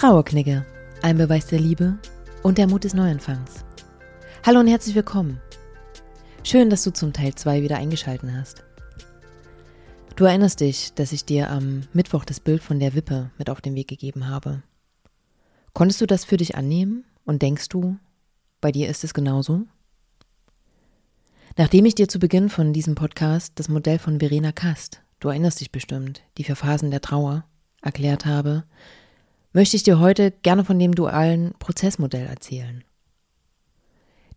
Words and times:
Trauerknigge, 0.00 0.64
ein 1.02 1.18
Beweis 1.18 1.48
der 1.48 1.60
Liebe 1.60 1.98
und 2.42 2.56
der 2.56 2.66
Mut 2.66 2.84
des 2.84 2.94
Neuanfangs. 2.94 3.66
Hallo 4.46 4.60
und 4.60 4.66
herzlich 4.66 4.94
willkommen. 4.94 5.42
Schön, 6.42 6.70
dass 6.70 6.84
du 6.84 6.90
zum 6.90 7.12
Teil 7.12 7.34
2 7.34 7.60
wieder 7.60 7.76
eingeschalten 7.76 8.34
hast. 8.34 8.64
Du 10.16 10.24
erinnerst 10.24 10.60
dich, 10.60 10.94
dass 10.94 11.12
ich 11.12 11.26
dir 11.26 11.50
am 11.50 11.82
Mittwoch 11.92 12.24
das 12.24 12.40
Bild 12.40 12.62
von 12.62 12.80
der 12.80 12.94
Wippe 12.94 13.30
mit 13.36 13.50
auf 13.50 13.60
den 13.60 13.74
Weg 13.74 13.88
gegeben 13.88 14.26
habe. 14.26 14.62
Konntest 15.74 16.00
du 16.00 16.06
das 16.06 16.24
für 16.24 16.38
dich 16.38 16.54
annehmen 16.54 17.04
und 17.26 17.42
denkst 17.42 17.68
du, 17.68 17.98
bei 18.62 18.72
dir 18.72 18.88
ist 18.88 19.04
es 19.04 19.12
genauso? 19.12 19.66
Nachdem 21.58 21.84
ich 21.84 21.94
dir 21.94 22.08
zu 22.08 22.18
Beginn 22.18 22.48
von 22.48 22.72
diesem 22.72 22.94
Podcast 22.94 23.52
das 23.56 23.68
Modell 23.68 23.98
von 23.98 24.18
Verena 24.18 24.52
Kast, 24.52 25.02
du 25.18 25.28
erinnerst 25.28 25.60
dich 25.60 25.70
bestimmt, 25.70 26.22
die 26.38 26.44
vier 26.44 26.56
Phasen 26.56 26.90
der 26.90 27.02
Trauer, 27.02 27.44
erklärt 27.82 28.24
habe, 28.24 28.64
möchte 29.52 29.76
ich 29.76 29.82
dir 29.82 29.98
heute 29.98 30.30
gerne 30.30 30.64
von 30.64 30.78
dem 30.78 30.94
dualen 30.94 31.54
Prozessmodell 31.58 32.26
erzählen. 32.26 32.84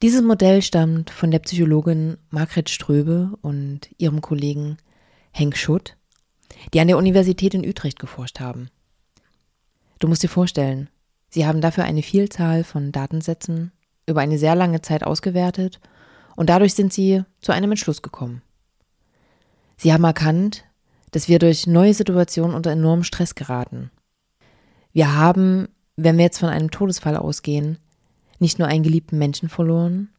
Dieses 0.01 0.21
Modell 0.21 0.61
stammt 0.61 1.11
von 1.11 1.31
der 1.31 1.39
Psychologin 1.39 2.17
Margret 2.29 2.69
Ströbe 2.69 3.37
und 3.41 3.89
ihrem 3.97 4.21
Kollegen 4.21 4.77
Henk 5.31 5.55
Schutt, 5.55 5.95
die 6.73 6.79
an 6.79 6.87
der 6.87 6.97
Universität 6.97 7.53
in 7.53 7.65
Utrecht 7.65 7.99
geforscht 7.99 8.39
haben. 8.39 8.69
Du 9.99 10.07
musst 10.07 10.23
dir 10.23 10.29
vorstellen, 10.29 10.89
sie 11.29 11.45
haben 11.45 11.61
dafür 11.61 11.85
eine 11.85 12.03
Vielzahl 12.03 12.63
von 12.63 12.91
Datensätzen 12.91 13.71
über 14.05 14.21
eine 14.21 14.37
sehr 14.37 14.55
lange 14.55 14.81
Zeit 14.81 15.03
ausgewertet 15.03 15.79
und 16.35 16.49
dadurch 16.49 16.73
sind 16.73 16.91
sie 16.91 17.23
zu 17.39 17.53
einem 17.53 17.71
Entschluss 17.71 18.01
gekommen. 18.01 18.41
Sie 19.77 19.93
haben 19.93 20.03
erkannt, 20.03 20.65
dass 21.11 21.29
wir 21.29 21.39
durch 21.39 21.67
neue 21.67 21.93
Situationen 21.93 22.55
unter 22.55 22.71
enormen 22.71 23.03
Stress 23.03 23.35
geraten 23.35 23.91
wir 24.93 25.15
haben, 25.15 25.67
wenn 25.95 26.17
wir 26.17 26.23
jetzt 26.23 26.39
von 26.39 26.49
einem 26.49 26.71
Todesfall 26.71 27.17
ausgehen, 27.17 27.77
nicht 28.39 28.59
nur 28.59 28.67
einen 28.67 28.83
geliebten 28.83 29.17
Menschen 29.17 29.49
verloren, 29.49 30.09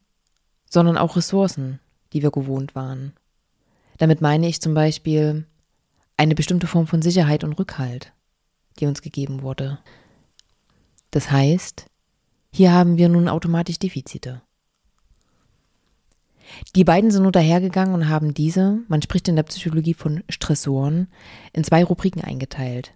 sondern 0.68 0.98
auch 0.98 1.16
Ressourcen, 1.16 1.80
die 2.12 2.22
wir 2.22 2.30
gewohnt 2.30 2.74
waren. 2.74 3.12
Damit 3.98 4.20
meine 4.20 4.48
ich 4.48 4.60
zum 4.60 4.74
Beispiel 4.74 5.46
eine 6.16 6.34
bestimmte 6.34 6.66
Form 6.66 6.86
von 6.86 7.02
Sicherheit 7.02 7.44
und 7.44 7.54
Rückhalt, 7.54 8.12
die 8.78 8.86
uns 8.86 9.02
gegeben 9.02 9.42
wurde. 9.42 9.78
Das 11.10 11.30
heißt, 11.30 11.86
hier 12.52 12.72
haben 12.72 12.98
wir 12.98 13.08
nun 13.08 13.28
automatisch 13.28 13.78
Defizite. 13.78 14.42
Die 16.76 16.84
beiden 16.84 17.10
sind 17.10 17.22
nun 17.22 17.32
dahergegangen 17.32 17.94
und 17.94 18.08
haben 18.08 18.34
diese, 18.34 18.80
man 18.88 19.02
spricht 19.02 19.28
in 19.28 19.36
der 19.36 19.44
Psychologie 19.44 19.94
von 19.94 20.22
Stressoren, 20.28 21.08
in 21.52 21.64
zwei 21.64 21.84
Rubriken 21.84 22.22
eingeteilt. 22.22 22.92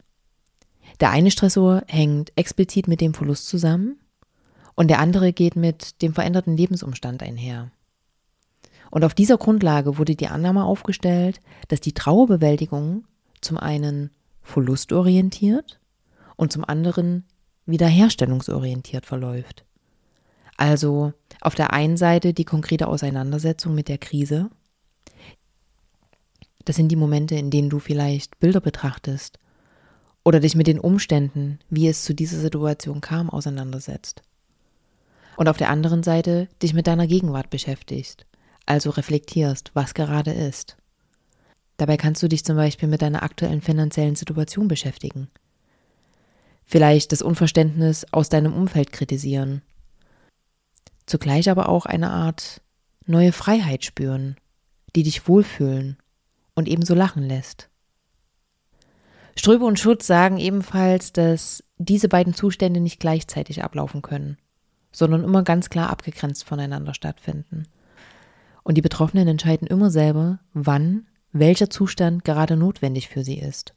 Der 1.01 1.11
eine 1.11 1.31
Stressor 1.31 1.83
hängt 1.87 2.33
explizit 2.37 2.89
mit 2.89 3.01
dem 3.01 3.15
Verlust 3.15 3.49
zusammen 3.49 3.99
und 4.75 4.89
der 4.89 4.99
andere 4.99 5.33
geht 5.33 5.57
mit 5.57 6.03
dem 6.03 6.13
veränderten 6.13 6.57
Lebensumstand 6.57 7.23
einher. 7.23 7.71
Und 8.91 9.05
auf 9.05 9.15
dieser 9.15 9.37
Grundlage 9.37 9.99
wurde 9.99 10.17
die 10.17 10.29
Annahme 10.29 10.65
aufgestellt, 10.65 11.41
dass 11.69 11.81
die 11.81 11.93
Trauerbewältigung 11.93 13.05
zum 13.41 13.59
einen 13.59 14.11
verlustorientiert 14.43 15.79
und 16.37 16.53
zum 16.53 16.65
anderen 16.65 17.25
wiederherstellungsorientiert 17.67 19.05
verläuft. 19.05 19.65
Also 20.57 21.13
auf 21.41 21.55
der 21.55 21.73
einen 21.73 21.97
Seite 21.97 22.33
die 22.33 22.45
konkrete 22.45 22.89
Auseinandersetzung 22.89 23.75
mit 23.75 23.89
der 23.89 23.99
Krise. 23.99 24.51
Das 26.65 26.77
sind 26.77 26.89
die 26.89 26.97
Momente, 26.97 27.37
in 27.37 27.51
denen 27.51 27.71
du 27.71 27.79
vielleicht 27.79 28.41
Bilder 28.41 28.61
betrachtest 28.61 29.39
oder 30.29 30.41
dich 30.41 30.55
mit 30.55 30.67
den 30.67 30.79
Umständen, 30.79 31.59
wie 31.71 31.89
es 31.89 32.05
zu 32.05 32.15
dieser 32.15 32.39
Situation 32.39 33.01
kam, 33.01 33.31
auseinandersetzt. 33.31 34.21
Und 35.39 35.49
auf 35.49 35.57
der 35.57 35.71
anderen 35.71 36.03
Seite 36.03 36.49
dich 36.63 36.75
mit 36.75 36.87
deiner 36.87 37.07
Gegenwart 37.07 37.49
beschäftigst, 37.49 38.27
also 38.67 38.91
reflektierst, 38.91 39.71
was 39.73 39.95
gerade 39.95 40.33
ist. 40.33 40.77
Dabei 41.79 41.97
kannst 41.97 42.23
du 42.23 42.29
dich 42.29 42.45
zum 42.45 42.57
Beispiel 42.57 42.91
mit 42.91 43.01
deiner 43.01 43.23
aktuellen 43.23 43.63
finanziellen 43.63 44.17
Situation 44.17 44.69
beschäftigen. 44.69 45.31
Vielleicht 46.67 47.13
das 47.13 47.23
Unverständnis 47.23 48.05
aus 48.13 48.29
deinem 48.29 48.53
Umfeld 48.53 48.93
kritisieren. 48.93 49.63
Zugleich 51.07 51.49
aber 51.49 51.71
auch 51.71 51.87
eine 51.87 52.11
Art 52.11 52.61
neue 53.07 53.33
Freiheit 53.33 53.83
spüren, 53.83 54.37
die 54.95 55.05
dich 55.05 55.27
wohlfühlen 55.27 55.97
und 56.55 56.69
ebenso 56.69 56.95
lachen 56.95 57.23
lässt. 57.23 57.71
Ströbe 59.39 59.65
und 59.67 59.79
Schutz 59.79 60.05
sagen 60.05 60.39
ebenfalls, 60.39 61.13
dass 61.13 61.63
diese 61.77 62.09
beiden 62.09 62.35
Zustände 62.35 62.81
nicht 62.81 62.99
gleichzeitig 62.99 63.63
ablaufen 63.63 64.03
können, 64.03 64.37
sondern 64.91 65.23
immer 65.23 65.45
ganz 65.45 65.71
klar 65.71 65.91
abgegrenzt 65.91 66.43
voneinander 66.43 66.93
stattfinden. 66.93 67.69
Und 68.65 68.75
die 68.75 68.83
Betroffenen 68.83 69.29
entscheiden 69.29 69.69
immer 69.69 69.93
selber, 69.93 70.41
wann 70.55 71.07
welcher 71.31 71.71
Zustand 71.71 72.25
gerade 72.25 72.57
notwendig 72.57 73.09
für 73.09 73.23
sie 73.23 73.39
ist. 73.39 73.75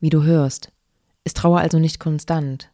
Wie 0.00 0.08
du 0.08 0.22
hörst, 0.22 0.72
ist 1.24 1.36
Trauer 1.36 1.60
also 1.60 1.78
nicht 1.78 2.00
konstant, 2.00 2.70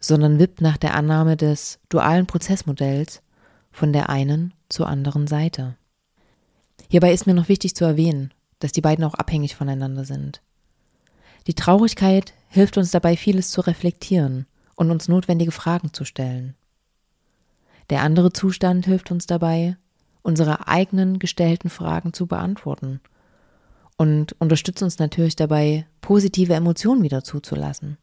sondern 0.00 0.40
wippt 0.40 0.60
nach 0.60 0.78
der 0.78 0.94
Annahme 0.94 1.36
des 1.36 1.78
dualen 1.90 2.26
Prozessmodells 2.26 3.22
von 3.70 3.92
der 3.92 4.08
einen 4.08 4.52
zur 4.68 4.88
anderen 4.88 5.28
Seite. 5.28 5.76
Hierbei 6.90 7.12
ist 7.12 7.28
mir 7.28 7.34
noch 7.34 7.48
wichtig 7.48 7.76
zu 7.76 7.84
erwähnen, 7.84 8.33
dass 8.58 8.72
die 8.72 8.80
beiden 8.80 9.04
auch 9.04 9.14
abhängig 9.14 9.56
voneinander 9.56 10.04
sind. 10.04 10.42
Die 11.46 11.54
Traurigkeit 11.54 12.32
hilft 12.48 12.78
uns 12.78 12.90
dabei, 12.90 13.16
vieles 13.16 13.50
zu 13.50 13.60
reflektieren 13.60 14.46
und 14.76 14.90
uns 14.90 15.08
notwendige 15.08 15.52
Fragen 15.52 15.92
zu 15.92 16.04
stellen. 16.04 16.54
Der 17.90 18.02
andere 18.02 18.32
Zustand 18.32 18.86
hilft 18.86 19.10
uns 19.10 19.26
dabei, 19.26 19.76
unsere 20.22 20.68
eigenen 20.68 21.18
gestellten 21.18 21.68
Fragen 21.68 22.12
zu 22.12 22.26
beantworten 22.26 23.00
und 23.96 24.32
unterstützt 24.40 24.82
uns 24.82 24.98
natürlich 24.98 25.36
dabei, 25.36 25.86
positive 26.00 26.54
Emotionen 26.54 27.02
wieder 27.02 27.22
zuzulassen 27.22 27.98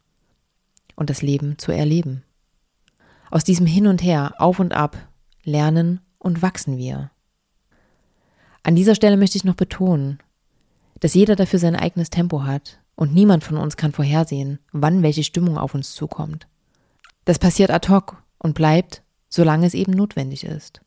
und 0.95 1.09
das 1.09 1.21
Leben 1.21 1.57
zu 1.57 1.71
erleben. 1.71 2.23
Aus 3.31 3.43
diesem 3.43 3.65
Hin 3.65 3.87
und 3.87 4.03
Her, 4.03 4.35
auf 4.37 4.59
und 4.59 4.73
ab, 4.73 4.97
lernen 5.43 6.01
und 6.19 6.41
wachsen 6.41 6.77
wir. 6.77 7.11
An 8.63 8.75
dieser 8.75 8.93
Stelle 8.93 9.17
möchte 9.17 9.37
ich 9.37 9.43
noch 9.43 9.55
betonen, 9.55 10.19
dass 11.01 11.13
jeder 11.13 11.35
dafür 11.35 11.59
sein 11.59 11.75
eigenes 11.75 12.09
Tempo 12.09 12.43
hat 12.43 12.79
und 12.95 13.13
niemand 13.13 13.43
von 13.43 13.57
uns 13.57 13.75
kann 13.75 13.91
vorhersehen, 13.91 14.59
wann 14.71 15.03
welche 15.03 15.23
Stimmung 15.23 15.57
auf 15.57 15.73
uns 15.75 15.93
zukommt. 15.93 16.47
Das 17.25 17.39
passiert 17.39 17.71
ad 17.71 17.89
hoc 17.89 18.23
und 18.37 18.55
bleibt, 18.55 19.01
solange 19.27 19.67
es 19.67 19.73
eben 19.73 19.91
notwendig 19.91 20.45
ist. 20.45 20.81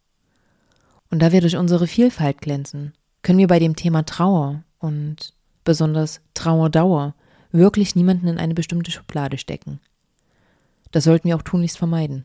Und 1.11 1.21
da 1.21 1.33
wir 1.33 1.41
durch 1.41 1.57
unsere 1.57 1.87
Vielfalt 1.87 2.41
glänzen, 2.41 2.95
können 3.23 3.39
wir 3.39 3.47
bei 3.49 3.59
dem 3.59 3.77
Thema 3.77 4.05
Trauer 4.05 4.63
und 4.79 5.35
besonders 5.65 6.21
Trauerdauer 6.35 7.15
wirklich 7.53 7.95
niemanden 7.97 8.29
in 8.29 8.39
eine 8.39 8.55
bestimmte 8.55 8.91
Schublade 8.91 9.39
stecken. 9.39 9.81
Das 10.91 11.05
sollten 11.05 11.29
wir 11.29 11.37
auch 11.37 11.43
tunlichst 11.43 11.79
vermeiden. 11.79 12.25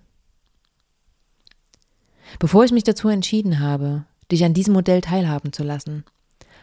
Bevor 2.38 2.64
ich 2.64 2.72
mich 2.72 2.84
dazu 2.84 3.10
entschieden 3.10 3.60
habe, 3.60 4.06
dich 4.32 4.44
an 4.44 4.54
diesem 4.54 4.74
Modell 4.74 5.02
teilhaben 5.02 5.54
zu 5.54 5.64
lassen, 5.64 6.04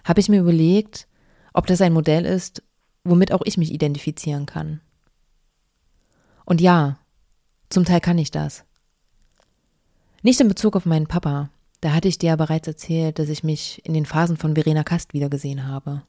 habe 0.04 0.20
ich 0.20 0.28
mir 0.28 0.40
überlegt, 0.40 1.08
ob 1.56 1.66
das 1.66 1.80
ein 1.80 1.94
Modell 1.94 2.26
ist, 2.26 2.62
womit 3.02 3.32
auch 3.32 3.40
ich 3.46 3.56
mich 3.56 3.72
identifizieren 3.72 4.44
kann. 4.44 4.82
Und 6.44 6.60
ja, 6.60 6.98
zum 7.70 7.86
Teil 7.86 8.00
kann 8.00 8.18
ich 8.18 8.30
das. 8.30 8.64
Nicht 10.22 10.38
in 10.38 10.48
Bezug 10.48 10.76
auf 10.76 10.84
meinen 10.84 11.06
Papa, 11.06 11.48
da 11.80 11.94
hatte 11.94 12.08
ich 12.08 12.18
dir 12.18 12.28
ja 12.28 12.36
bereits 12.36 12.68
erzählt, 12.68 13.18
dass 13.18 13.30
ich 13.30 13.42
mich 13.42 13.80
in 13.86 13.94
den 13.94 14.04
Phasen 14.04 14.36
von 14.36 14.54
Verena 14.54 14.84
Kast 14.84 15.14
wiedergesehen 15.14 15.66
habe. 15.66 16.02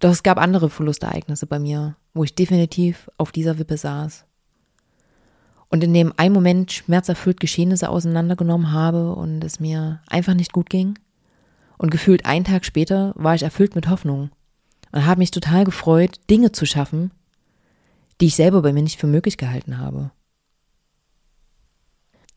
Doch 0.00 0.10
es 0.10 0.24
gab 0.24 0.38
andere 0.38 0.68
Verlustereignisse 0.68 1.46
bei 1.46 1.60
mir, 1.60 1.96
wo 2.12 2.24
ich 2.24 2.34
definitiv 2.34 3.08
auf 3.18 3.30
dieser 3.30 3.58
Wippe 3.60 3.76
saß. 3.76 4.24
Und 5.68 5.84
in 5.84 5.94
dem 5.94 6.12
einen 6.16 6.34
Moment 6.34 6.72
schmerzerfüllt 6.72 7.38
Geschehnisse 7.38 7.88
auseinandergenommen 7.88 8.72
habe 8.72 9.14
und 9.14 9.44
es 9.44 9.60
mir 9.60 10.02
einfach 10.08 10.34
nicht 10.34 10.52
gut 10.52 10.70
ging, 10.70 10.98
und 11.78 11.90
gefühlt 11.90 12.26
einen 12.26 12.44
Tag 12.44 12.64
später 12.64 13.12
war 13.16 13.34
ich 13.34 13.42
erfüllt 13.42 13.74
mit 13.74 13.88
Hoffnung 13.88 14.30
und 14.92 15.06
habe 15.06 15.20
mich 15.20 15.30
total 15.30 15.64
gefreut, 15.64 16.20
Dinge 16.28 16.52
zu 16.52 16.66
schaffen, 16.66 17.12
die 18.20 18.26
ich 18.26 18.36
selber 18.36 18.62
bei 18.62 18.72
mir 18.72 18.82
nicht 18.82 18.98
für 18.98 19.06
möglich 19.06 19.38
gehalten 19.38 19.78
habe. 19.78 20.10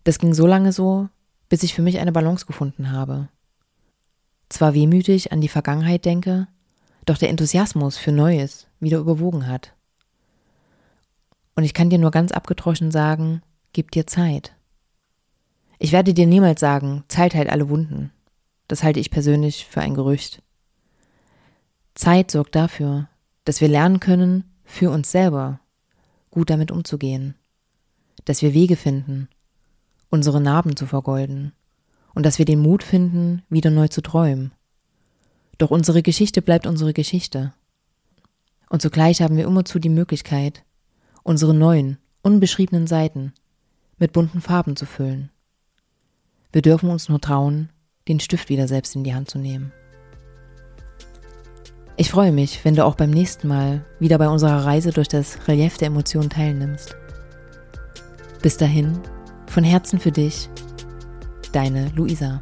Das 0.03 0.19
ging 0.19 0.33
so 0.33 0.47
lange 0.47 0.71
so, 0.71 1.09
bis 1.49 1.63
ich 1.63 1.73
für 1.73 1.81
mich 1.81 1.99
eine 1.99 2.11
Balance 2.11 2.45
gefunden 2.45 2.91
habe. 2.91 3.29
Zwar 4.49 4.73
wehmütig 4.73 5.31
an 5.31 5.41
die 5.41 5.47
Vergangenheit 5.47 6.05
denke, 6.05 6.47
doch 7.05 7.17
der 7.17 7.29
Enthusiasmus 7.29 7.97
für 7.97 8.11
Neues 8.11 8.67
wieder 8.79 8.99
überwogen 8.99 9.47
hat. 9.47 9.73
Und 11.55 11.63
ich 11.63 11.73
kann 11.73 11.89
dir 11.89 11.99
nur 11.99 12.11
ganz 12.11 12.31
abgetroschen 12.31 12.91
sagen, 12.91 13.41
gib 13.73 13.91
dir 13.91 14.07
Zeit. 14.07 14.55
Ich 15.79 15.91
werde 15.91 16.13
dir 16.13 16.27
niemals 16.27 16.59
sagen, 16.59 17.03
Zeit 17.07 17.33
heilt 17.33 17.49
alle 17.49 17.69
Wunden. 17.69 18.11
Das 18.71 18.83
halte 18.83 19.01
ich 19.01 19.11
persönlich 19.11 19.65
für 19.65 19.81
ein 19.81 19.95
Gerücht. 19.95 20.41
Zeit 21.93 22.31
sorgt 22.31 22.55
dafür, 22.55 23.09
dass 23.43 23.59
wir 23.59 23.67
lernen 23.67 23.99
können, 23.99 24.45
für 24.63 24.91
uns 24.91 25.11
selber 25.11 25.59
gut 26.29 26.49
damit 26.49 26.71
umzugehen, 26.71 27.35
dass 28.23 28.41
wir 28.41 28.53
Wege 28.53 28.77
finden, 28.77 29.27
unsere 30.09 30.39
Narben 30.39 30.77
zu 30.77 30.85
vergolden 30.85 31.51
und 32.15 32.25
dass 32.25 32.39
wir 32.39 32.45
den 32.45 32.59
Mut 32.59 32.81
finden, 32.81 33.43
wieder 33.49 33.71
neu 33.71 33.89
zu 33.89 33.99
träumen. 33.99 34.53
Doch 35.57 35.69
unsere 35.69 36.01
Geschichte 36.01 36.41
bleibt 36.41 36.65
unsere 36.65 36.93
Geschichte. 36.93 37.53
Und 38.69 38.81
zugleich 38.81 39.21
haben 39.21 39.35
wir 39.35 39.47
immerzu 39.47 39.79
die 39.79 39.89
Möglichkeit, 39.89 40.63
unsere 41.23 41.53
neuen, 41.53 41.97
unbeschriebenen 42.21 42.87
Seiten 42.87 43.33
mit 43.97 44.13
bunten 44.13 44.39
Farben 44.39 44.77
zu 44.77 44.85
füllen. 44.85 45.29
Wir 46.53 46.61
dürfen 46.61 46.89
uns 46.89 47.09
nur 47.09 47.19
trauen, 47.19 47.69
den 48.07 48.19
Stift 48.19 48.49
wieder 48.49 48.67
selbst 48.67 48.95
in 48.95 49.03
die 49.03 49.13
Hand 49.13 49.29
zu 49.29 49.37
nehmen. 49.37 49.71
Ich 51.97 52.09
freue 52.09 52.31
mich, 52.31 52.63
wenn 52.65 52.75
du 52.75 52.85
auch 52.85 52.95
beim 52.95 53.11
nächsten 53.11 53.47
Mal 53.47 53.85
wieder 53.99 54.17
bei 54.17 54.27
unserer 54.27 54.65
Reise 54.65 54.91
durch 54.91 55.07
das 55.07 55.47
Relief 55.47 55.77
der 55.77 55.87
Emotionen 55.87 56.29
teilnimmst. 56.29 56.95
Bis 58.41 58.57
dahin, 58.57 58.99
von 59.47 59.63
Herzen 59.63 59.99
für 59.99 60.11
dich, 60.11 60.49
deine 61.51 61.89
Luisa. 61.89 62.41